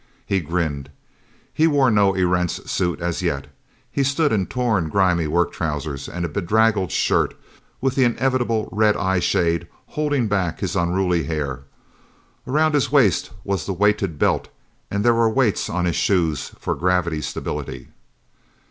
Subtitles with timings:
[0.25, 0.89] He grinned.
[1.53, 3.45] He wore no Erentz suit as yet.
[3.91, 7.35] He stood in torn grimy work trousers and a bedraggled shirt,
[7.81, 11.65] with the inevitable red eyeshade holding back his unruly hair.
[12.47, 14.47] Around his waist was the weighted belt,
[14.89, 17.89] and there were weights on his shoes for gravity stability.